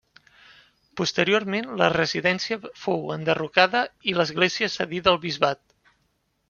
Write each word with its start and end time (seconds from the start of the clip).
Posteriorment 1.01 1.67
la 1.81 1.89
residència 1.95 2.59
fou 2.85 3.07
enderrocada 3.19 3.85
i 4.13 4.19
l'església 4.21 4.75
cedida 4.81 5.15
al 5.15 5.23
bisbat. 5.29 5.65